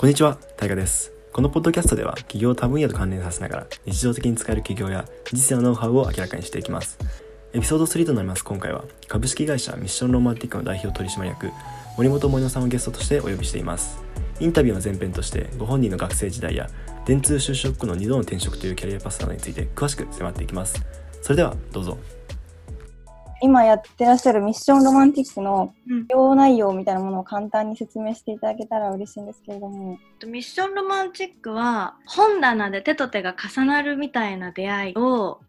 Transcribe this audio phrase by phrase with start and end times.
[0.00, 1.12] こんにちは、タイガです。
[1.30, 6.96] このポッドキャストでは企業多分野と関連させながら日常的に使える企業や実際のノウハウを明らかにしていきます。
[7.52, 11.52] エピソード3となります今回は株式会社ミッションロマンティックの代表取締役
[11.98, 14.02] 森本森野さんをゲストとしてお呼びしています。
[14.40, 16.70] インタビューの前編としてご本人の学生時代や
[17.04, 20.82] 電通就職後の2度の転職というキャリアパスなどについて詳しく迫っていきます。
[21.20, 21.98] それではどうぞ。
[23.42, 25.74] 今やってらっしゃるミッションロマンティックの
[26.10, 29.98] 要内容みたいなものを簡単に説明していただけたら嬉しいんですけれども。
[30.26, 35.40] ミッションロマンティックは本棚で手と手が重なるみたいな出会いを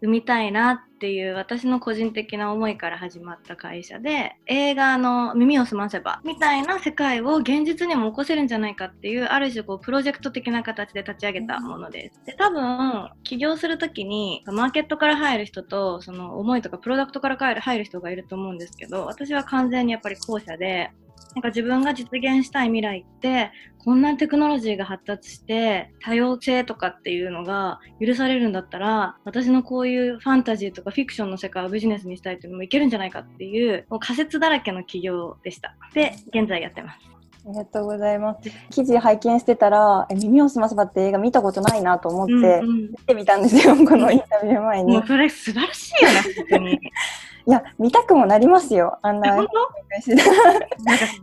[0.00, 12.24] 生みたいなっていう私の個人的な思いから始まった会社で映画の「耳をすませば」みたいな世界を現実にも起こせるんじゃないかっていうある種こうプロジェクト的な形で立ち上げたものです。
[12.24, 20.90] で多分起業する時にマーケットから入る人とその思いとかプロダクトから入る人がいると思うんですけど私は完全にやっぱり後者で
[21.34, 23.50] なんか自分が実現したい未来って
[23.84, 37.14] こんなテクノロジーが発達して多様性とかっていうのが許されるんだったら私のこういうファンタジーとかフィクションの世界をビジネスにしたいっていうのもいけるんじゃないかっていうもう仮説だらけの企業でしたで現在やってます
[37.46, 38.50] ありがとうございます。
[38.70, 44.94] 記事拝見してたら、え耳をすませばって映画見たことないなと思って、見てみたんですよ、このインタビュー前に。
[44.94, 46.80] もうそれ素晴らしいよね、本当に。
[47.46, 48.98] いや、見たくもなりますよ。
[49.02, 49.36] あんな。
[49.36, 49.50] なんか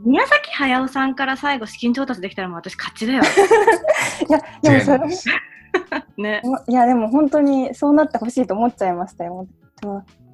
[0.04, 3.24] 宮崎駿さんから最後資金調達できたらもう私勝ちだよ。
[4.30, 5.00] いや、でもそれ、
[6.18, 9.48] ね、いや、でも本当にそうなってほしいと思っちゃいましたよ。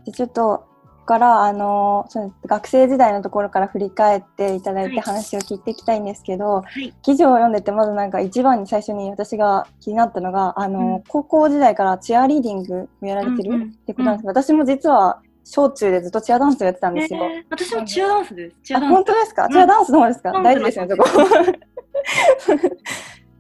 [0.05, 0.65] でちょっと、
[1.07, 17.23] からあのそ学生時代のところから振り返っていただいて話を聞いていきたいんですけど、はい、記事を読んでてまずなんか一番に最初に私が気になったのがあの、うん、高校時代からチアリーディングをやられてるってことなんですけど、うんうん、私も実は小中でずっとチアダンスをやってたんですよ。
[17.23, 18.55] えー、私もチアダンスです。
[18.63, 21.05] チアダンス本当ですか、チアダンスの方ですか、大事ですね、そこ。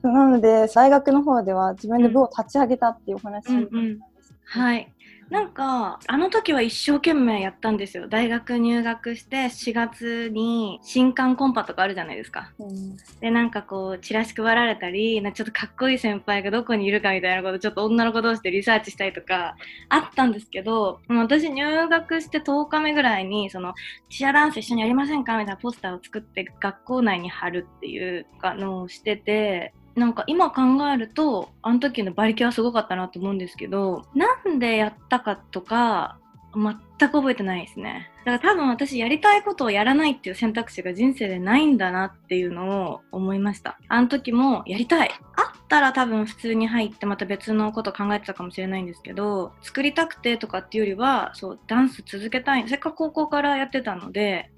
[0.07, 3.99] なので、大学の方では自分で部を立ち上げたっていうお話、うんうん、
[4.45, 4.93] はい。
[5.29, 8.07] なんかあの時は一生懸命やったんですよ。
[8.07, 19.55] 大学入学して4月に新刊コンパとかあるじゃないですか、うん、でなんかこうチラシ配られたりなちょっとかっこいい先輩がどこにいるかみたいなことちょっと女の子同士でリサーチしたりとか
[19.89, 23.73] あったんですけど私入学して10日目ぐらいにその
[24.09, 30.61] チアダンス一緒にやりませんかみたいなポスターを作って学校内に貼るっていうのをしててなんか今考
[30.93, 36.19] えるとあの時の馬力はすごかったなと思うんですけどなんでやったかとか
[36.53, 38.09] 全く覚えてないですね。
[38.25, 43.79] だから多分私やりたいことをやらないっていう選択肢が人生でないんだなっていうのを思いました。
[43.87, 45.11] あの時もやりたい。
[45.35, 52.67] あったら多分普通に入ってまた別のこと考えてたかもしれないんですけど作りたくてとかっていうよりはそうダンス続けたい。
[52.67, 54.49] せっかく高校からやってたので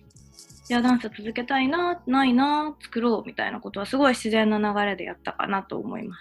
[0.70, 6.16] じゃあダンス続けたいなないな作ろうみたいなことはすごい自然な流れでやったかなと思いま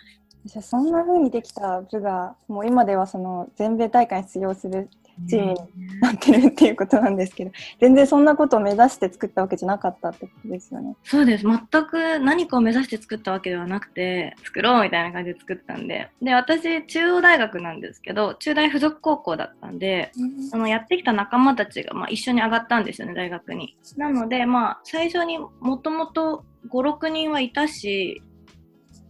[0.47, 0.63] す。
[0.63, 4.89] そんな風にできた部がもう今ではその全米大会に出場する
[5.27, 10.97] チームになってるっていうことなんですけど、全然そんなことを目指して作ったわけじゃなかったってことですよね。
[11.05, 11.45] そうです。
[11.45, 16.11] 全く何かを目指して作ったわけではなくて、作ろうみたいな感じで作ったんで。
[16.23, 23.77] で、私、中央大学なんですけど、中大附属高校だったんで、うん、そのやってきた仲間たちが、まあ、一緒に上がったんですよね、大学に。
[23.97, 28.23] なので、まあ、最初にもともと5、6人はいたし、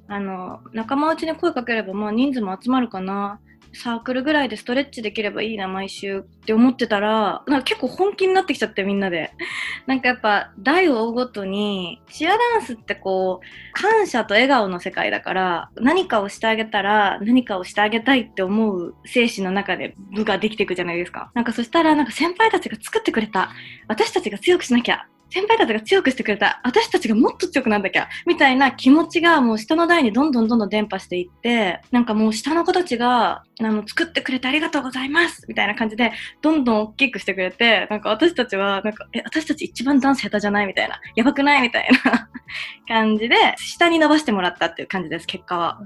[0.08, 3.40] あの、仲間内に声かければ、まあ、人数も集まるかな。
[3.72, 9.32] サークルぐらいでストレッチできればいいな毎週って思ってたらなんか結構本気になってきちゃってみんなで。
[9.86, 21.30] なんかやっぱ代を追うごとにチアダンスってこう感謝と笑顔の世界だから何かをしてあげたら何かをしてあげたいって思う精神の中で部ができていくじゃないですか。
[21.34, 23.50] なんかそしたらなんか先輩たちが作ってくれた。
[23.86, 25.06] 私たちが強くしなきゃ。
[25.30, 26.60] 先輩たちが強くしてくれた。
[26.64, 28.08] 私たちがもっと強くなんなきゃ。
[28.26, 35.44] みたいな気持ちがもう下の代にどんどんどんどん伝播していってなんかもう下の子たちがあの作ってくれてありがとうございます。
[35.48, 40.66] みたいな感じでどんどん大きくしてくれてなんか私たちはなんかえ私たち一番ダンス下手じゃない？
[40.66, 41.00] みたいな。
[41.16, 41.62] やばくない？
[41.62, 42.28] みたいな
[42.86, 45.80] 感じで下に伸ばしてもらったっていう感じです結果は。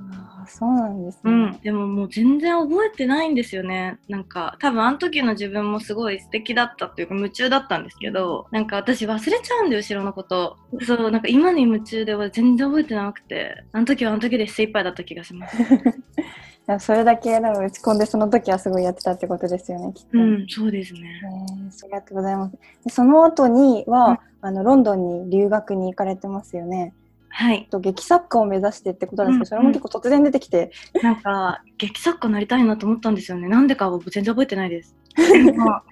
[0.46, 3.98] そうなんですね、うん、でももう全然覚えてないんですよね。
[4.08, 10.58] なんか多分あの時の自分もすごい素敵だったっていうか夢中だったんですけどなんか私忘れちゃうんで後ろのこと。
[10.84, 15.56] そうなんか今に夢中では全然覚えてなくてあの時はあの時で精一杯だった気がします
[16.78, 26.94] それだけ多分打ち込んでその時はすごいやってたってことですよねきっとうんそうですね、えー、ありがとうございますその後には、うん、あのロンドンに留学に行かれてますよね
[27.34, 27.66] はい。
[27.70, 30.70] と劇作家を目指してってことなんですけど、うんうん、それも結構突然出てきて。
[31.02, 33.48] なんか、劇作家になりたいなと思ったんですよね。
[33.48, 34.94] なんでかは全然覚えてないです。
[35.16, 35.82] なんか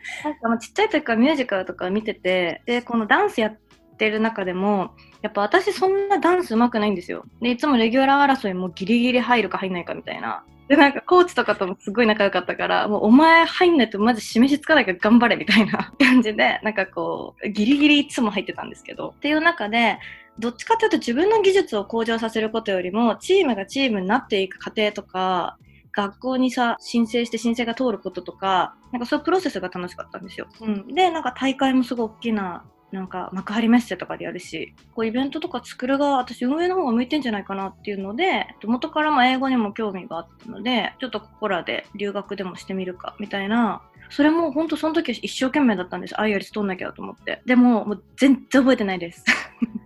[0.61, 3.58] ちっちゃい時からミュージカルとか見てて、で、このダンスやっ
[4.00, 7.26] ってる中でも、やっぱ私そんなダンス上手くないんですよ。
[7.43, 10.43] で、いつもレギュラー争いもギリギリ入るか入んないかみたいな。
[10.70, 19.12] で、なんかコーチとかともすごい仲良かったから、もうお前入んないとマジ示しつかないから頑張れみたいな 感じで、なんかこう、ギリギリいつも入ってたんですけど。
[19.17, 19.99] っていう中で、
[20.38, 25.58] どっちかというと自分の技術を向上させることよりも、チームがチームになっていく過程とか、
[25.90, 30.46] 学校にさ、申請して申請が通ることとか、なんかそういうプロセスが楽しかったんですよ。
[30.61, 30.94] うん。
[30.94, 46.20] で、なんか大会もすごい大きななんか幕張メッセとかでやるしこうイベントとか作る側私運営の方が向いてんじゃないかなっていうので元からも英語にも興味があったのでちょっとここらで留学でもしてみるかみたいなそれも本当その時は一生懸命だったんです。
[46.20, 47.42] アイアリス取んなきゃと思って。
[47.46, 49.25] でももう全然覚えてないです。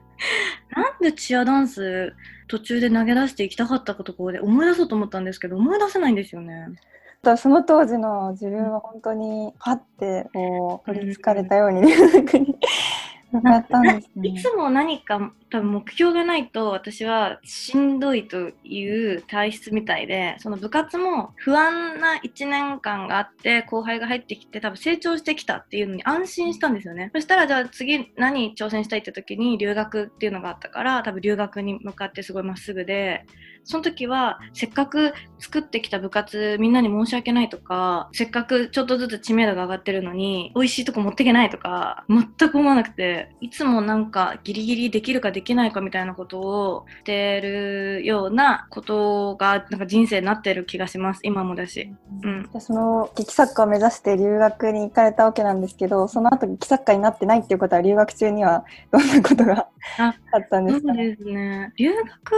[0.75, 2.15] なんでチアダンス
[2.49, 6.69] 途中で投げ出していきたかったかところで思い出そうと思ったんですけど思い出せないんですよね。
[7.37, 12.57] その当時の自分は本当にパッてこう取りつかれたように 留学に
[13.39, 14.29] ったんですね。
[14.29, 33.25] いつも何か多分目標がないと私はしんどいという体質みたいでその部活も不安な1年間があって後輩が入ってきて多分成長してきたっていうのに安心したんですよねそしたらじゃあ次何挑戦したいって時に留学っていうのがあったから多分留学に向かってすごいまっすぐで
[33.65, 51.21] その時はせっかく作ってきた部活みんなに申し訳ないとかせっかくちょっとずつ知名度が上がってるのに美味しいとこ持っていけないとか全く思わなくていつもなんかギリギリできるかできないかみたいなことをしてるようなことがなんか人生になってる気がします。
[51.23, 59.69] 今もだし、うん、その劇作家を目指して留学に行かれたわけなんですけどその後劇作家になってないっていうことは留学中にはどんなことが
[59.99, 60.09] あ
[60.39, 61.73] ったんですか、ね、そうですね。
[61.77, 62.35] 留学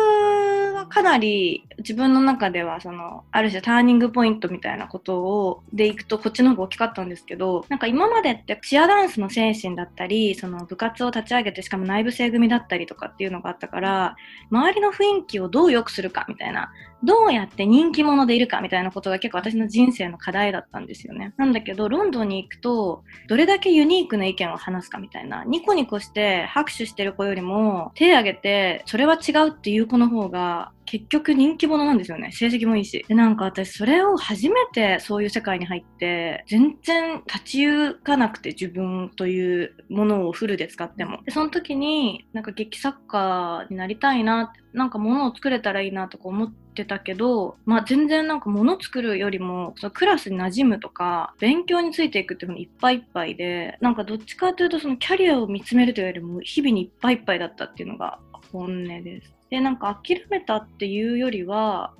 [0.74, 14.16] はかなり自分の中ではそのある種ターニングポイントみたいなことをでいくとこっちの方が大きかったんですけどなんか今までってチアダンスの精神だったりその部活を立ち上げてしかも内部生組だったりとかっていうのがあったから
[14.50, 16.70] 周りの雰囲気をどう良くするかみたいな
[17.02, 21.34] どうやって人気者でいるかみたいなことが結構私の人生の課題だったんですよね。
[21.36, 32.30] なんだけどロンドンに行くとどれだけユニークな意見を話すかみたいなニコニコして拍手してる子よりも手挙げてそれは違うっていう子の方が結局人気者なんですよね。
[32.32, 33.04] 成績もいいし。
[33.06, 41.22] で、なんか私それを初めてそういう世界に入って、全然立ち行かなくて自分というものをフルで使っても。
[41.24, 58.18] で、その時になんか劇作家になりたいな、なんか物を作れたらいいなとか思ってたけど、まあ全然なんか物作るよりも、そのクラスに馴染むとか、勉強についていくっていうのいっぱいいっぱいで、なんかどっちかというとそのキャリアを見つめるというよりも、日々にいっぱいいっぱいだったっていうのが
[58.52, 59.35] 本音です。
[59.50, 61.94] で、なんか諦めたっていうよりは、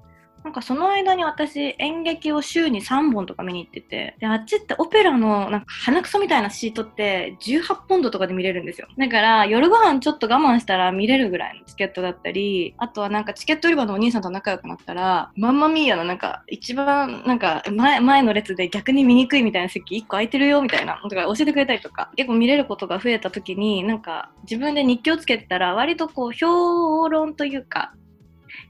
[0.47, 8.87] なんかその間に私演劇を週に3本とか見に行ってて、で、あっちってオペラのなんか鼻くそみたいなシートって18ポンドとかで見れるんですよ。
[8.97, 27.95] だから夜ご飯ちょっと我慢したら見れるぐらいのチケットだったり、あとはなんかチケット売り場のお兄さんと仲良くなったら、マンマミーヤのなんか一番なんか前前の列で逆に見にくいみたいな席1個空いてるよみたいなとか教えてくれたりとか、結構見れることが増えた時になんか自分で日記をつけてたら割とこう評論というか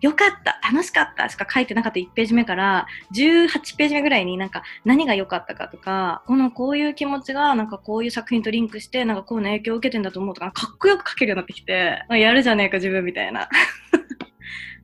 [0.00, 13.48] よかった楽しかったしか書いてなかった1ページ目から18ページ目ぐらいになんか何が良かったかとかこのこういう気持ちがなんかこういう作品とリンクしてなんかこういう影響を受けてんだと思うとかかっこよく書けるようになってきてやるじゃねえか自分みたいな。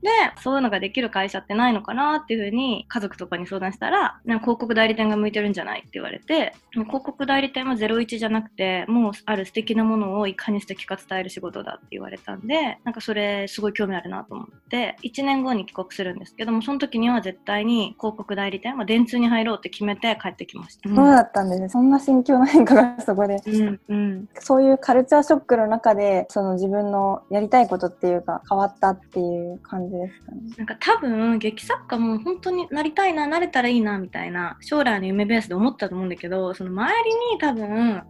[0.03, 0.11] で、
[0.43, 20.89] そういうのができる会社ってないのかなっていうふうに家族とかに相談したら、広告代理店が向いてるんじゃないって言われて、広告代理店は01じゃなくて、もうある素敵なものをいかに素敵か伝える仕事だって言われたんで、なんかそれすごい興味あるなと思って、1年後に帰国するんですけども、その時には絶対に広告代理店は電通に入ろうって決めて帰ってきました。
[20.89, 21.69] そうだったんですね。
[21.69, 23.41] そんな心境の変化がそこで。
[23.47, 30.41] うんうん、そういうカルチャーショックの中で、その自分のやりたいことっていうか変わったっていう感じじですかね。
[30.57, 38.03] なんか多分劇作家も本当になりたいななれたらいいなみたいな将来の夢ベースで思ったと思うんだけどその周りに多分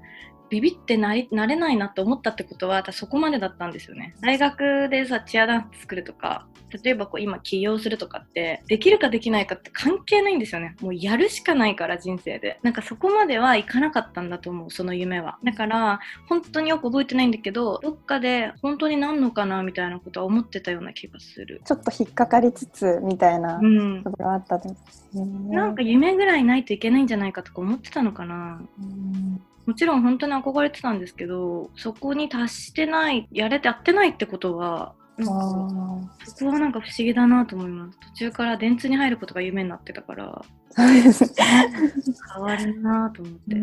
[0.52, 4.14] ビビってなりなれないなって思ったってことはそこまでだったんですよね。
[4.20, 6.46] 大学でさチアダンス作るとか
[6.84, 10.76] 例えばこう今起業するとかってできるかできないかって関係ないんですよね。
[10.82, 12.60] もうやるしかないから人生で。
[12.62, 15.38] なんかそこまではいかなかったんだと思うその夢は。
[15.42, 21.62] だから本当によく覚えてないんだけどどっかで本当になんのかなみたいなことは思ってたような気がする。
[21.64, 23.58] ちょっと引っかかりつつみたいな
[24.04, 37.98] ところあったんですね、うん、なんか夢ぐらいないといけないんじゃないかとか思ってたのかな、うんもちろん本当に憧れてたんですけどそこに達してないやれてやってないってことはそこはなんか不思議だなと思います。
[38.00, 40.42] 途中から電通に入ることが夢になってたから
[40.74, 43.56] 変わるなと思って、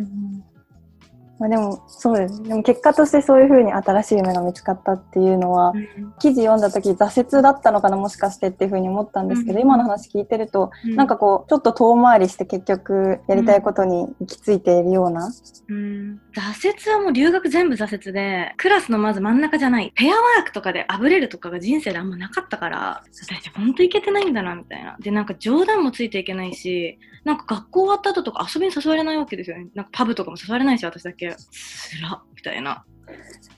[1.39, 2.43] まあ、でもそうです。
[2.43, 19.93] でも結果としてそういうふうに新しい夢が見つかったっていうのは、うん、記事読んだ時挫折だったのかなもしかしてっていうふうに思ったんですけど、うん、今の話聞いてると、うん、なんかこうちょっと遠回りして結局やりたいことに行き着いているような、うん、挫折はもう留学全部挫折でクラスのまず真ん中じゃない。
[19.95, 24.97] ペアワークとかであぶれるとかが人生であんまなかったから私本当いけてないんだなみたいな。
[24.99, 29.67] でなんか冗談もついていけないしなんか学校終わった後とか遊びに誘われないわけですよね。
[29.75, 32.85] なんかパブとかも誘われないし私だけつらみたいな。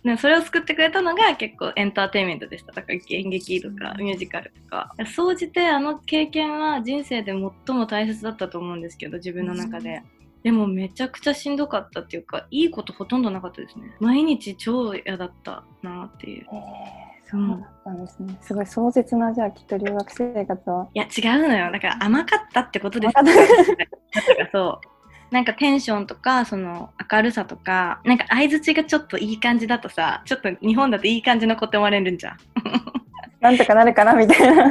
[0.03, 2.71] でそれを救ってくれたのが結構エンターテインメントでした。
[2.71, 4.95] だから演劇とかミュージカルとか。
[5.13, 10.01] 総じてあの経験は人生で最も大切だったと思うんですけど、自分の中で。
[10.43, 13.95] でもめちゃくちゃしんどかったっていうか、いいことほとんどなかったですね。
[13.99, 16.47] 毎日超嫌だったなっていう。
[17.29, 18.37] そうだったんですね。
[18.41, 20.87] すごい壮絶な、じゃあきっと留学生活は。
[20.93, 21.71] いや、違うのよ。
[21.71, 23.13] だから甘かったってことです。
[24.51, 24.90] そう。
[25.31, 32.37] なんかテンションとか、その明るさとか、なんか相づちがちょっといい感じだとさ、ちょっと日本だといい感じの子って思われるんじゃん。
[33.39, 34.69] なんとかなるかなみたいな。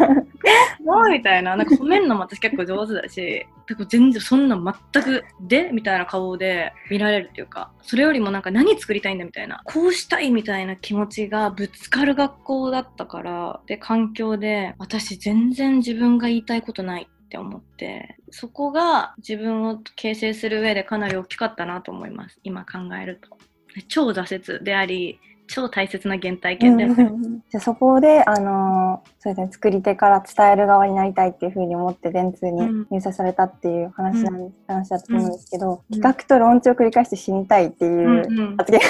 [0.85, 1.57] もうみたいな。
[1.57, 3.47] なんか褒めるのも私結構上手だし、
[3.89, 22.41] 全然そんな全くでみたいな顔で見られるっていうか、それよりもなんか何作りたいんだみたいな、こうしたいみたいな気持ちがぶつかる学校だったから、で、環境で、私全然自分が言いたいことないって思ってそこが自分を形成する上でかなり大きかったなと思います。
[22.43, 23.39] 今考えると。
[23.87, 38.87] 超挫折であり超大切な原体験で、うん、じゃそこで、あのー、そうですね、作り手から伝える側になりたいっていうふうに思って電通に入社されたっていう話なん、うん、話だと思うんですけど、うん、企画とローンチを繰り返して死にたいっていう発言が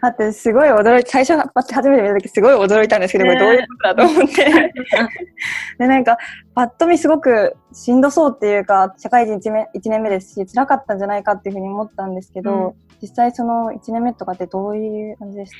[0.00, 4.72] あってすごい驚いて最初初めて見た時すごい驚いたんですけどこれどういうことだと思って。
[5.78, 6.16] でなんか
[6.54, 15.52] パッと見すごくしんどそうっていうか社会人 1, 目1年目ですし辛かったんじゃないかっていうふうに思ったんですけど、実際その1年目とかってどういう感じでし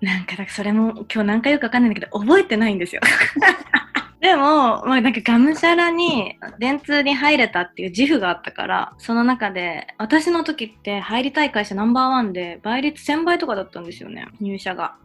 [0.00, 0.06] た？
[0.06, 3.00] なんかそれも今日何回よくわかんないんだけど覚えてないんですよ。
[4.20, 14.96] でも、まあ、なんかがむしゃらに電通に入れたっていう自負があったからその中で私の時って入りたい会社ナンバーワンで倍率1000倍とかだったんですよね入社が。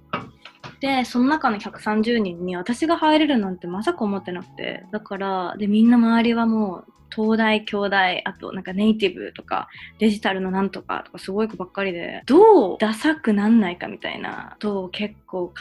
[0.79, 4.86] でその中の130人に私が入れるなんてまさか思ってなくて。
[4.91, 9.67] だからでみんな周りはもう東大、京大、あとなんかネイティブとか
[9.98, 15.53] デジタルのなんとかとかすごい子ばっかりで、どうダサくなんないかみたいなと結構考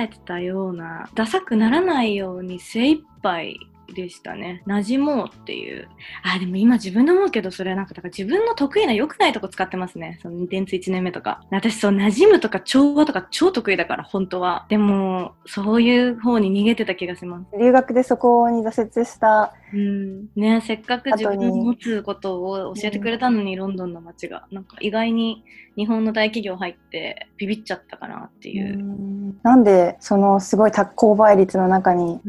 [0.00, 3.58] えてたような、ダサくならないように精一杯
[3.92, 4.62] でしたね。
[4.66, 5.88] 馴染もうっていう。
[6.22, 10.18] あ、でも今自分で思うけど、それなんか、だから自分の得意な良くないとこ使ってますね。
[10.22, 11.42] その電通1年目とか。
[11.50, 14.66] 私そう、馴染むとか調和とか超得意だから、本当は。
[14.68, 17.58] でも、そういう方に逃げてた気がします。
[17.58, 25.44] 留学でそこに挫折したうん、ねせっかく自分の持つことを教えてくれたのに、ロンドンの街がなんか意外に
[25.76, 28.78] 日本の大企業入ってビビっちゃったかなっていう。
[28.78, 32.20] うなんでそのすごい高倍率の中に、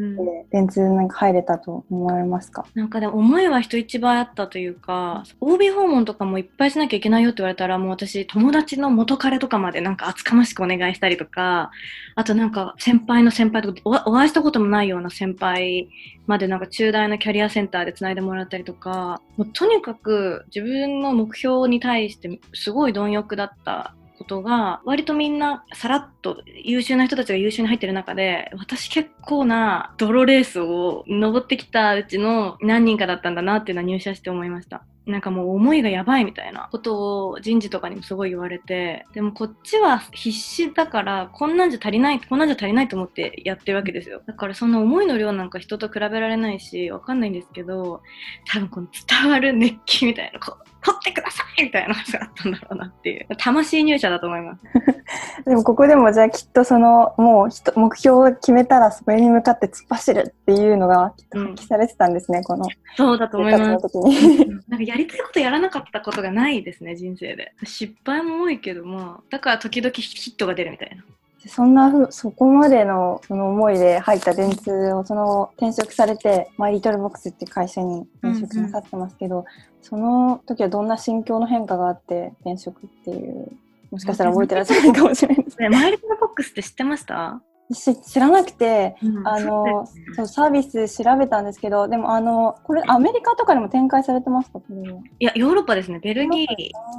[0.52, 2.66] 電通なんか入れたと思われますか？
[2.74, 11.72] なんかでも思いは人一倍あったというか OB 訪問とかもいっぱいしなきゃいけないよって言われたらもう私友達の元彼とかまでなんか厚かましくお願いしたりとか
[12.16, 15.90] あとなんか先輩の先輩とかお会いしたこともないような先輩
[16.26, 23.94] までなんか中大のキャリアセンターでつないでもらったりとか、もうとにかく自分の目標に対してすごい貪欲だった
[24.24, 34.84] ことが割とみんなさらっと優秀な人たちが優秀に入ってる中で私結構な泥レースを登ってきたうちの何人かだったんだなっていうのは入社して思いました。
[35.06, 44.22] なんかもう思いがやばいみたいなことを人事とかにもすごい言われて、でもこっちは必死だから、こんなんじゃ足りない、こんなんじゃ足りないと思ってやってるわけですよ。
[44.26, 48.02] だからその思いの量なんか人と比べられないし、わかんないんですけど、
[48.48, 48.88] 多分この
[49.22, 53.28] 伝わる熱気みたいな、こう取ってくださいみたいな話があったんだろうなっていう。
[53.38, 54.62] 魂入社だと思います。
[55.46, 62.66] でもここでもじゃあきっとその、もう目標を決めたらそれに向かって突っ走るっていうのがきっと発揮されてたんですね、うん、この。
[62.98, 63.64] そうだと思います。
[64.68, 67.54] なんかやりたいことやらなかったことがないですね、人生で。
[67.64, 71.04] 失敗も多いけども、だから時々ヒットが出るみたいな。
[71.48, 79.46] そんなふそこまでのその思いで入った電通をその転職されてマイリトルボックスっていう会社に転職なさってますけど、うんうん、
[79.82, 83.52] その時はどんな心境の変化があって転職っていう
[83.92, 85.70] もしかしたら覚えてらっしゃるかもしれないですね。
[85.70, 87.42] マイリトルボックスって知ってました？
[87.76, 94.60] 知らなくて、うん、あのそう、サービス調べたんですけどでもあのこれアメリカとかにも展開されてますか？
[94.60, 94.82] これ
[95.20, 96.00] いやヨーロッパですね。
[96.00, 96.48] ベルギー、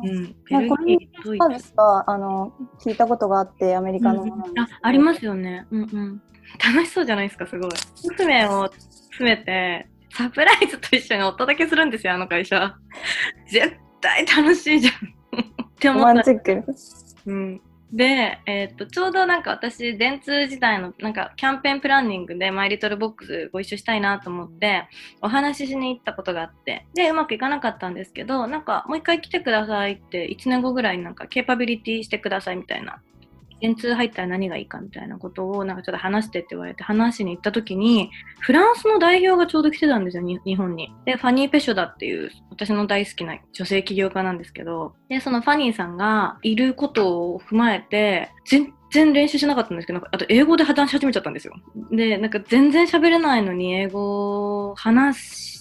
[0.04, 4.22] うん、ベルギーサービスはあの聞いたことがあってアメリカの。
[4.22, 4.34] うん、あ
[4.82, 5.66] ありますよね。
[5.70, 6.22] うんうん。
[6.62, 7.70] 楽しそうじゃないですかすごい。
[8.04, 8.70] 娘を
[9.10, 12.76] 詰めてサプライズと一緒にお届けするんですよあの会社。
[13.50, 14.94] 絶対楽しいじゃん。
[14.94, 14.96] っ
[15.80, 16.08] て思った。
[16.08, 16.64] ロマンチック。
[17.26, 17.60] うん。
[17.94, 24.88] で、えー、っと、ちょうどなんか私、電通時代のなんかキャンペーンプランニングでマイリトルボックスご一緒したいなと思って、
[25.22, 33.00] お話ししに行ったことがあって、で、うまくいかなかったんですけど、なんかもう一回来てくださいって、1年後ぐらいになんかケーパビリティしてくださいみたいな
[33.60, 40.92] 電通入ったら何がいいかみたいなことをなんかちょっと話してって言われて話しに行った時にフランスの代表がちょうど来てたんですよ日本に。
[41.04, 51.54] でファニー・ペショダっていう私の大好きな女性起業家なんですけどでそのファニーさんがいることを踏まえて全然練習しなかったんですけどあと英語で話し始めちゃったんですよ。
[51.90, 55.53] でなんか全然喋れないのに英語話し、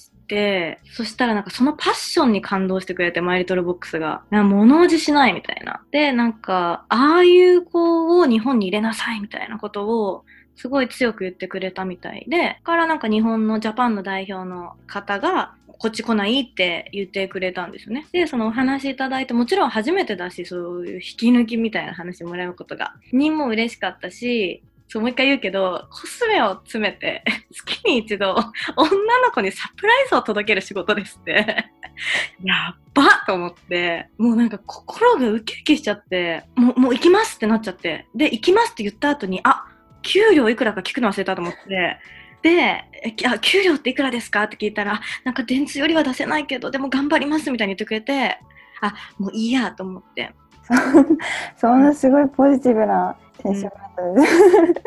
[0.92, 4.24] そしたらなんかそのパッションに感動してくれて、マイリトルボックスが。
[4.32, 5.82] 物おじしないみたいな。
[5.92, 10.26] で、なんか、ああいう子を日本に入れなさいみたいなことを、
[10.56, 18.08] すごい強く言ってくれたみたいで、からなんか日本のジャパンの代表の方が、こっち来ないって言ってくれたんですよね。
[18.14, 24.64] で、そのお話いただいて、もちろん初めてだし、そういう引き抜きみたいな話もらうことが、にも嬉しかったし、
[24.94, 28.36] そう、もう一回言うけど、コスメを詰めて、 月に一度、
[28.78, 31.66] 女の子にサプライズを届ける仕事ですって。
[32.44, 39.66] やっばと思って、もうなんか心がウキウキしちゃって、もう、もう行きますってなっちゃって、で、行きますって言った後に、あ、
[40.04, 41.98] 給料いくらか聞くの忘れたと思って、
[42.44, 42.84] で、
[43.26, 48.38] あ、給料っていくらですかって聞いたら、なんか電通よりは出せないけど、でも頑張りますみたいに言ってくれて、
[48.80, 50.36] あ、もういいやと思って。
[51.58, 54.82] そんなすごいポジティブなテンションだったで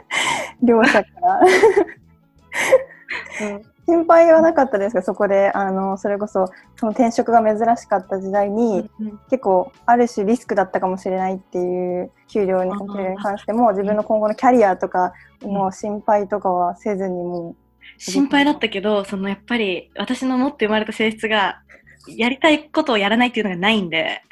[0.63, 1.41] 両者から。
[3.89, 17.57] 心配はなかったですかそこであのそれこそその転職が珍しかった時代に、うんうん、結構ある種リスクだったかもしれないっていう給料に給料に関しても自分の今後のキャリアとかの心配とかはせずにもう。
[17.99, 21.63] 心配だったけどそのやっぱり私の持って生まれた性質が
[22.09, 24.23] やりたいことをやらないっていうのがないんで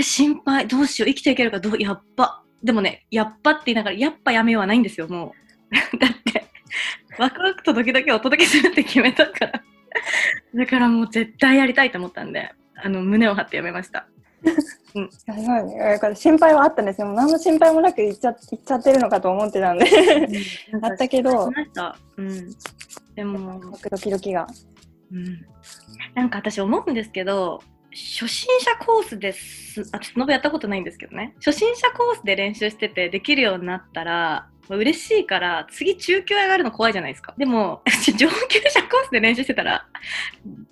[0.00, 5.34] 心配どうしよう生きていけるかどうやっぱでもね、やっぱって言いながら、やっぱやめようはないんですよ、も
[5.72, 5.74] う。
[5.98, 6.46] だって、
[7.18, 9.62] ワクワクとドキドキをお届けするって決めたから。
[10.54, 14.06] だからもう絶対やりたいと思ったんで、あの、胸を張ってやめました。
[14.94, 15.10] うん、
[16.14, 17.12] 心配はあったんですよ。
[17.12, 19.84] 何の心配もなく行っちゃ行っちゃってるのかと思ってたんで
[20.72, 21.50] うん、あったけど、
[22.16, 22.48] うん、
[23.14, 24.46] でも、ドキドキが。
[25.12, 25.46] うん、
[26.14, 29.82] なんか私思うんですけど、初心者コースです。
[29.92, 31.34] 私、ノボやったことないんですけどね。
[31.44, 37.34] 初心者コースで練習しててできるようになったら、嬉しいから、次中級上がるの怖いじゃないですか。
[37.38, 37.82] でも、
[38.16, 39.86] 上級者コースで練習してたら、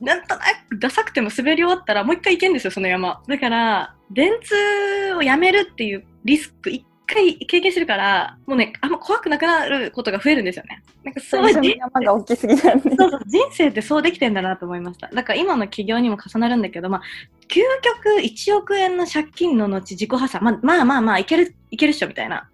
[0.01, 3.23] なんとなくダサくても滑り終わったらもう一回行けんですよ、その山。
[3.27, 10.83] だから、電通をやめるっていうリスク一回経験してるから、もうね、あんま怖くなくなることが増えるんですよね。
[11.05, 12.97] なんかそういう山が大きすぎなんで。
[12.97, 15.09] そうそう、人生ってそうできてんだなと思いました。
[15.09, 17.03] だから今の起業にも重なるんだけど、まあ、
[17.49, 22.49] 究極1億円の借金の後自己破産、まあまあまあまあ、いける、いけるっしょ、みたいな。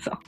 [0.00, 0.18] そう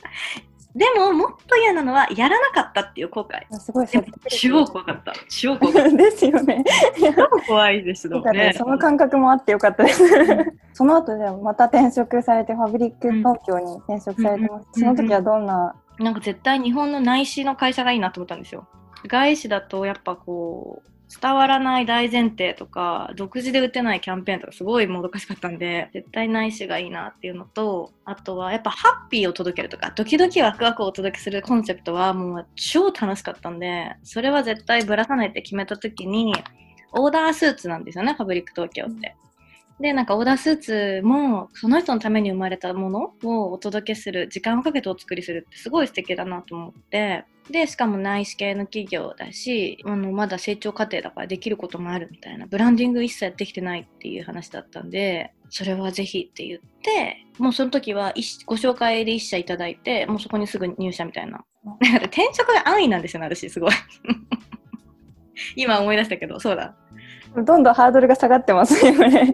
[0.75, 3.59] でも、もっと嫌なのは、やらなかったっていう後悔。
[3.59, 3.87] すごい
[4.27, 5.13] 超怖かった。
[5.29, 5.89] 超怖かった。
[5.95, 6.65] ですよね。
[7.15, 8.53] 超怖いですよね。
[8.57, 10.03] その感覚もあってよかったです。
[10.73, 14.81] その後でまた転職されて、ファブリック東京に転職されてます。
[14.81, 15.75] その時はどんな？
[15.97, 18.67] なんか絶対日本の内資の会社がいいなと思ったんですよ。
[19.07, 20.89] 外資だとやっぱこう、
[21.21, 36.33] 伝わらない大前提とか、独自で打てないキャンペーンとかすごいもどかしかったんで、絶対ないしがいいなっていうのと、あとはやっぱハッピーを届けるとか、ドキドキワクワクをお届けするコンセプトはもう超楽しかったんで、それは絶対ぶらさないって決めた時に、
[36.91, 39.15] オーダースーツなんですよね、ファブリック東京って。
[39.79, 58.13] で、なんかオーダースーツも、その人のために生まれたものをお届けする、時間をかけてお作りするってすごい素敵だなと思って、で、しかも内資系の企業だし、あの、まだ成長過程だからできることもあるみたいな、ブランディング一切できてないっていう話だったんで、それはぜひって言って、もうその時は
[58.45, 61.43] ご紹介で一社いただいて、もうそこにすぐ入社みたいな。
[62.05, 63.71] 転職が安易なんですよね、私、すごい。
[65.55, 66.75] 今思い出したけど、そうだ。
[67.43, 69.31] どんどんハードルが下がってますよね。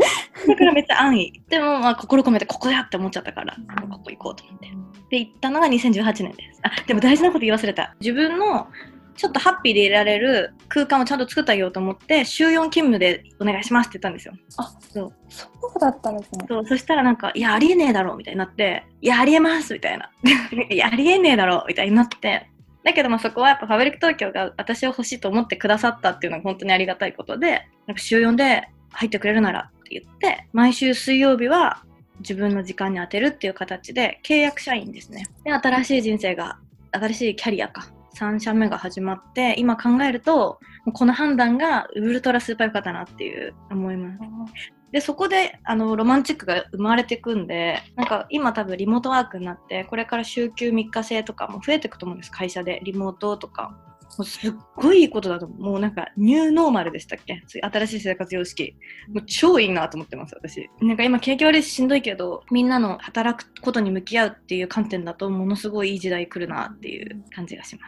[0.47, 1.41] だからめっちゃ安易。
[1.49, 3.55] でも、まあ、心込めてここやって思っちゃったから、
[3.89, 4.71] ここ行こうと思って。
[5.09, 6.59] で、行ったのが2018年です。
[6.63, 7.95] あ、でも大事なこと言い忘れた。
[7.99, 8.67] 自分の
[9.15, 14.33] ちょっとハッピーでいられる空間をちゃんと作ってあげようと思って、週4勤務でお願いしますって言ったんですよ。
[14.57, 15.13] あ、そう。
[15.29, 16.45] そうだったんですね。
[16.47, 20.09] そう、そしたらなんか、いや、ありえねえだろ、みたいになって、いや、ありえますみたいな。
[20.69, 22.49] いや、ありえねえだろ、みたいになって、
[22.83, 31.83] だけどまあそこはやっぱファブリック東京が私を欲しいと思ってくださったっていうのが本当にありがたいことで、なんか週4で入ってくれるならって言って、毎週水曜日は
[32.19, 35.27] 自分の時間に当てるっていう形で契約社員ですね。
[35.43, 36.59] で、新しい人生が、
[36.91, 37.87] 新しいキャリアか。
[38.15, 40.59] 3社目が始まって、今考えると、
[40.93, 44.11] この判断がウルトラスーパー良かったなっていう思いま
[44.47, 44.80] す。
[44.91, 52.81] で、そこで、あの、ロマンチックが生まれていくんで、なんか今多分リモートワークになって、これから週休3日制とかも増えていくと思うんです、会社で。
[52.83, 53.77] リモートとか。
[54.17, 55.61] もうすっごいいいことだと思う。
[55.61, 57.41] もうなんか、ニューノーマルでしたっけ？
[57.47, 58.75] 新しい生活様式。
[59.07, 60.69] もう超いいなと思ってます、私。
[60.81, 67.87] なんか今、景気悪いししんどいけど、みんなの働くことに向き合うっていう観点だと、ものすごいいい時代来るなっていう感じがしま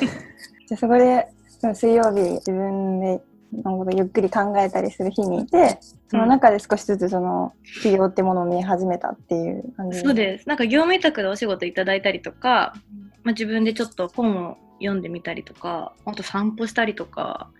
[0.00, 0.06] す。
[0.66, 1.26] じゃあそこで、
[1.74, 3.20] 水曜日、自分で
[3.52, 10.48] のことゆっくり考えたりする日にいて、その中で少しずつその企業ってものを見え始めたっていう感じ、そうです。
[10.48, 12.74] なんか業務委託でお仕事いただいたりとか、
[13.22, 17.50] まあ、自分でちょっと本を読んでみたりとか、あと散歩したりとか、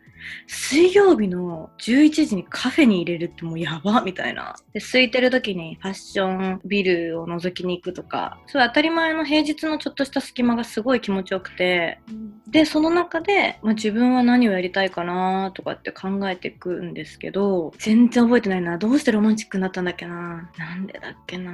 [0.47, 4.57] 水曜日の11時にカフェに入れるってもうやばみたいな。
[4.73, 12.01] で、空いてる時にファッションビルを覗きに行くとか、そう当たり前の平日のちょっとした隙間がすごい気持ちよくて、
[12.49, 18.79] で、その中で、まあ、自分は何をやりたいかなとかって考えていくんですけど、全然覚えてないな。
[18.79, 20.51] どうしてロマンチックになったんだっけな。
[20.57, 21.53] なんでだっけな。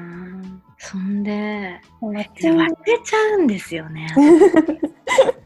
[0.79, 2.31] そんで、忘れ
[3.05, 4.07] ちゃうんですよね。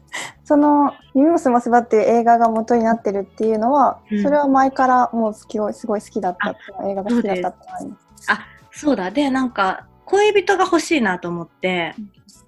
[0.49, 6.55] その「耳をすませば」っていう映画が元になってるっていうのは、うん、それは前からもうすごいすごい好きだった
[6.87, 7.95] 映画が好きだったっての
[8.29, 9.11] あそうだ。
[9.11, 11.93] でなんか恋人が欲しいなと思って、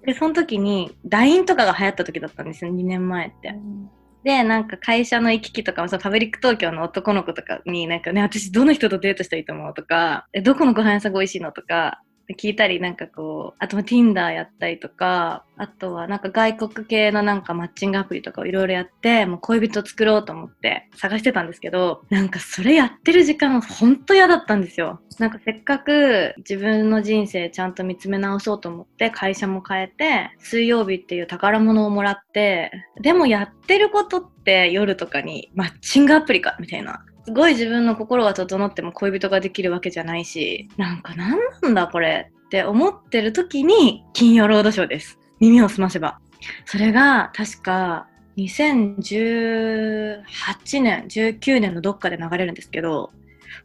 [0.04, 3.50] でその時に LINE とかが流行った時だったんですよ2年前って。
[3.50, 3.88] うん。
[4.24, 12.02] で、なんか会社の行き来とかも、そのパブリック東京の男の子とかに、なんかね、私どの人とデートしたらいいと思うとか、え、どこのご飯屋さんが美味しいのとか、
[12.34, 25.00] 聞いたり、なんかこう、あと Tinder やったりとか、あとはなんか外国系のなんかマッチングアプリとかをいろいろやって、もう恋人作ろうと思って探してたんですけど、なんかそれやってる時間ほんと嫌だったんですよ。
[25.18, 37.04] なんかせっかく自分の人生ちゃんと見つめ直そうと思って会社も変えて、水曜日っていう宝物をもらって、でもやってることって夜とかにマッチングアプリかみたいな。
[37.24, 45.18] すごい自分の心が整っても恋人ができるわけじゃないし、なんか何なんだこれって思ってる時に金曜ロードショーです。
[45.40, 46.18] 耳を澄ませば。
[46.64, 53.12] それが確か2018年、19年のどっかで流れるんですけど、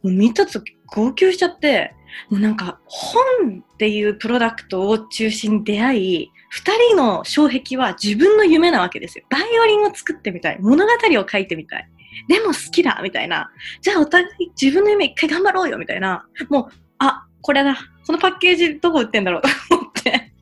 [0.02, 1.94] もう見たつ号泣しちゃって、
[2.30, 9.24] もうなんか本っていうプロダクトを中心に出会い、二人の障壁は自分の夢なわけですよ。
[9.30, 10.58] バイオリンを作ってみたい。
[10.60, 11.88] 物語を書いてみたい。
[12.26, 13.50] でも好きだみたいな。
[13.80, 16.26] じゃあお互い自分の夢一回頑張ろうよみたいな。
[16.48, 17.76] もう、あ、これだ。
[18.06, 20.32] このパッケージどこ売ってんだろうと思って。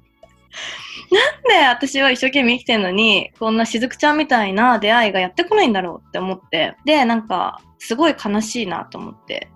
[1.10, 6.76] なんで私は一生懸命生きてんのに、こんなしずくちゃんみたいな出会いがやってこないんだろうって思って。
[6.84, 9.48] で、なんか、すごい悲しいなと思って。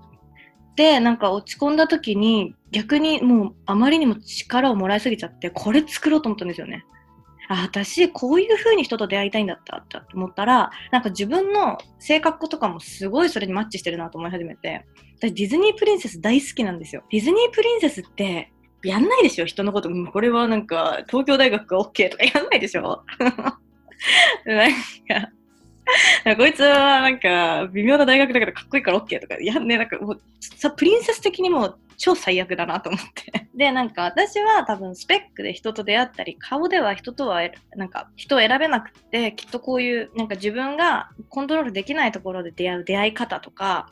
[0.77, 6.85] で、なんか落ち込んだ時に、逆にもうあまりにも力をもらいすぎちゃって、これ作ろうと思ったんですよね。
[7.51, 14.87] あ、私、こういう風に人と出会いたいんだったって思ったら、なんか自分の性格とかもすごいそれにマッチしてるなと思い始めて、
[15.19, 17.03] 私ディズニープリンセス大好きなんですよ。
[17.11, 18.53] ディズニープリンセスって、
[18.85, 23.03] やんないでしょ人のこと、これはなんか、東京大学が OK とかやんないでしょ
[24.47, 33.49] なんか、こいつはなんか微妙な大学だけどかっこいいから OK とか、いやね、なんかもうさ、プリンセス的にも超最悪だなと思って。
[33.55, 37.43] で、なんか私は多分スペックで人と出会ったり、顔では人とは、
[37.77, 43.91] なんか人を選べなくて、きっとこういう、なんか自分がコントロールできないところで出会う出会い方とか、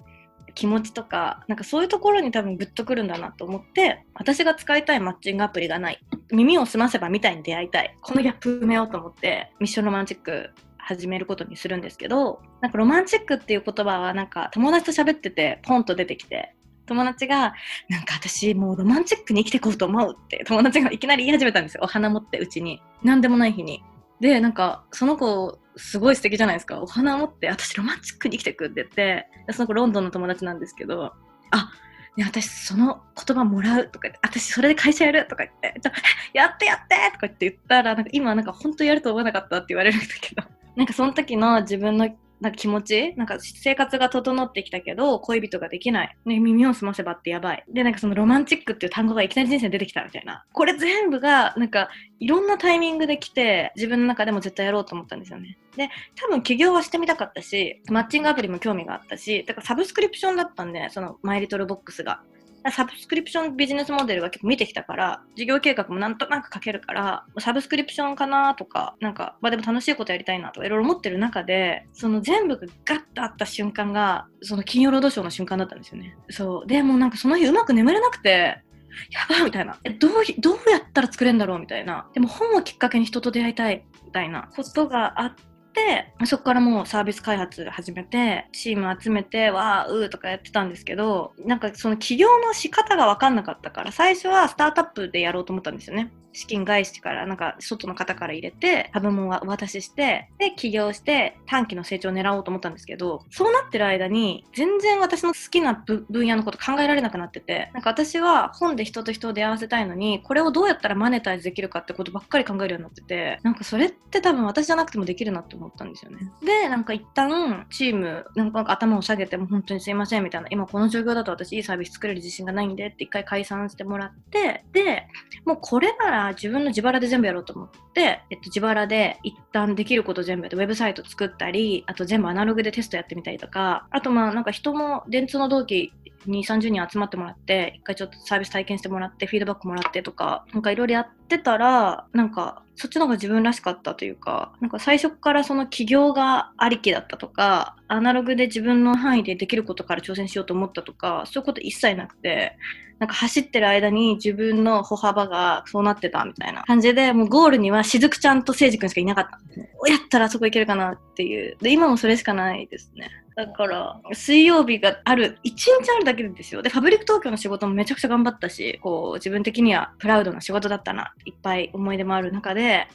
[0.54, 6.00] 気持ちとか、なんかそういうところに多分グッとくるんだなと思って、私が使いたいマッチングアプリがない。
[6.32, 7.94] 耳を澄ませばみたいに出会いたい。
[8.00, 16.54] このギャップ埋めようと思って、ミッションロマンチック始めることにするんですけど、なんかロマンチックっていう言葉はなんか友達と喋っててポンと出てきて、
[16.88, 17.54] 友達が、
[17.88, 21.82] なんか私もうロマンチックに生きていこうと思うって友達がいきなり言い始めたんですよ。
[21.84, 22.82] お花持ってうちに。
[23.02, 23.82] なんでもない日に。
[24.20, 26.80] で、なんかその子すごい素敵じゃないですか。
[26.80, 31.12] お花持って私ロマンチックに生きていくって言って、その子ロンドンの友達なんですけど、
[31.50, 31.70] あ、
[32.16, 35.92] ね、私その言葉もらうとか言って、私それで会社やるとか言って、じゃ
[36.34, 40.42] やってやってとか言って言ったら、なんか今なんか本当やると思わなかったって言われるんだけど、
[40.74, 42.08] なんかその時の自分の
[42.40, 46.16] なんか気持ちなんか生活が整ってきたけど、恋人ができない。
[46.24, 47.64] ね、耳を澄ませばってやばい。
[47.68, 50.44] で、なんかそのロマンチックっていう単語がいきなり人生に出てきたみたいな。
[50.52, 51.88] これ全部が、なんか、
[52.20, 55.58] いろんなタイミングで来て、自分の中でも絶対やろうと思ったんですよね。
[55.76, 62.22] で、多分起業はしてみたかったし、マッチングアプリも興味があったし、だからサブスクリプションだったんで、そのマイリトルボックスが。
[62.70, 76.16] サブスクリプションビジネスモデルは結構見てきたから、事業計画もなんとなく書けるから、サブスクリプションかなとか、なんか、まあでも楽しいことやりたいなとかいろいろ思ってる中で、その全部がガッとあった瞬間が、その金曜ロードショーの瞬間だったんですよね。
[76.30, 76.66] そう。
[76.66, 78.62] でもなんかその日うまく眠れなくて、
[79.10, 79.76] やばみたいな。
[79.84, 82.08] え、どう、どうやったら作れるんだろうみたいな。
[82.14, 85.34] でも本をきっかけに人と出会いたいみたいなことがあっ
[85.68, 96.12] ってそこからもうサービス開発始めてチーム集めてわーうーとかやってたんですけどなんかその起業の仕方が分かんなかったから最初はスタートアップでやろうと思ったんですよね。
[96.38, 116.18] 資金返しからなんか外の方から入れて株もお渡ししてで起業して短期の成長を狙おうと思ったんですけどそうなってる間に全然私の好きな分野のこと考えられなくなっててなんか私は本で人と人を出会わせたいのにこれをどうやったらマネタイズできるかってことばっかり考えるようになっててなんかそれって多分私じゃなくてもできるなって思ったんですよね。
[116.44, 125.06] でなんか一旦チームなんか頭を下げても本当にすいませんみたいな今この状況だと私いいサービス作れる自信がないんでって一回解散してもらってで
[125.44, 135.92] もうこれなら自分の自腹で全部やろうと思って、えっと、自腹で一旦できること全部やってウェブサイト作ったりあと全部アナログでテストやってみたりとかあとまあなんか人も電通の同期
[136.26, 152.56] 2、30人集まってもらって、一回ちょっとサービス体験してもらって、フィードバックもらってとか、なんかいろいろやってたら、なんかそっちの方が自分らしかったというか、なんか最初からその起業がありきだったとか、アナログで自分の範囲でできることから挑戦しようと思ったとか、そういうこと一切なくて、
[152.98, 159.70] なんか走ってる間に自分の歩幅がそうなってたみたいな感じで、もうゴールにはしずくちゃんとせいじくんしかいなかったんで。
[159.88, 161.56] やったらそこ行けるかなっていう。
[161.60, 163.08] で、今もそれしかないですね。
[163.38, 166.60] だから、水曜日がある、1日あるだけですよ。
[166.60, 172.88] で、ファブリック東京の仕事もめちゃくちゃ頑張ったし、こう、自分的にはプラウドな仕事だったな、いっぱい思い出もある中で、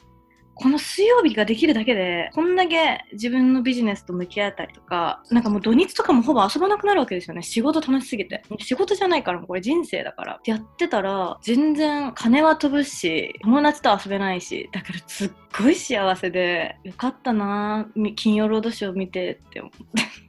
[0.54, 7.42] この水曜日ができるだけで、こんだけ自分のビジネスと向き合ったりとか、なんかもう土日とかもほぼ遊ばなくなるわけですよね。
[7.42, 8.42] 仕事楽しすぎて。
[8.58, 10.40] 仕事じゃないからもうこれ人生だから。
[10.44, 20.24] やってたら、全然金は飛ぶし、友達と遊べないし、だからすっごい幸せで、よかったな金曜ロードショー見てって思って。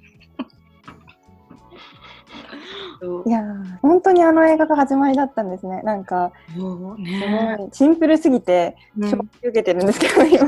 [3.25, 3.41] いや
[3.81, 5.81] 本当にあの映画が始まりだったんですね。
[5.83, 6.31] なんか、
[6.97, 10.47] ね、シンプルすぎて衝撃受けてるんですけど、うん、 今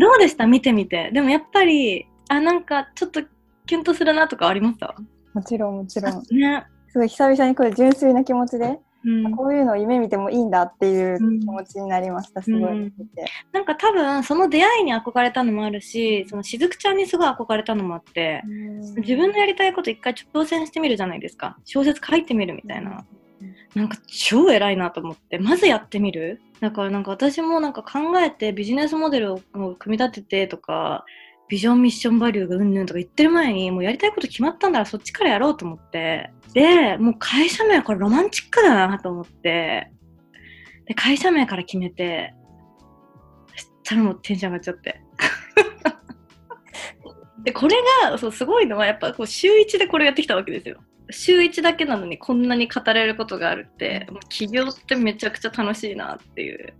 [0.00, 0.46] どうでした？
[0.46, 1.10] 見てみて。
[1.12, 3.22] でもやっぱりあなんかちょっと
[3.66, 4.94] キュンとするなとかありました？
[5.34, 12.92] もちろんもちろん、ね、すごい久々にこれ純粋な気持ちでうん、こういうのを夢見てもいいんだっていう気持ちになりました、すごい、うん、
[13.52, 21.56] なんか多分その出会いに憧れたのもあるしそのしずくちゃんにすごい憧れたのもあって、うん、自分のやりたいこと一回挑戦してみるじゃないですか。
[21.64, 23.04] 小説書いてみるみたいな、
[23.74, 25.38] なんか超偉いなと思って。
[25.38, 26.40] まずやってみる？
[26.60, 31.04] だからなんか私もなんか考えてビジネスモデルを組み立ててとか
[31.48, 39.92] ビジョンミッションバリューがうんぬんとか言ってる前にもうやりたいこと決まったんならそっちからやろうと思ってで、もう会社名はこれロマンチックだなと思って、
[40.86, 42.34] で、会社名から決めて、
[43.54, 45.02] そしたらもうテンション上がっちゃって。
[47.44, 50.78] で、これが、そう、すごいのは、やっぱこう週1でこれやってきたわけですよ。
[51.10, 56.72] 週1だけなのにこんなに語れることがあるって、もう起業ってめちゃくちゃ楽しいなっていう。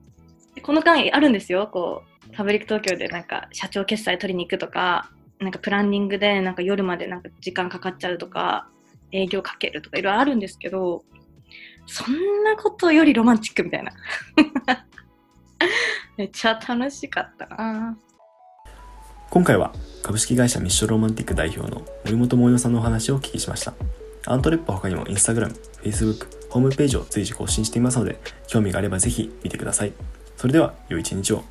[0.62, 8.68] この間あるんですよ、こう、ファブリック東京でなんか社長決済取りに行くとか、なんかプランニングでなんか夜までなんか時間かかっちゃうとか、
[9.12, 11.04] 営業かけるとかいろいろあるんですけど、
[11.86, 13.92] そんなことよりロマンチックみたいな。
[16.16, 17.96] めっちゃ楽しかったな
[19.30, 23.74] 今回は株式会社ミッションロマンティック代表の森本萌代さんのお話をお聞きしました。
[24.26, 29.92] アントレップは他にもインスタグラム、Facebook、ホームページを随時更新していますので、興味があればぜひ見てください。
[30.36, 31.44] それでは、良い一日を。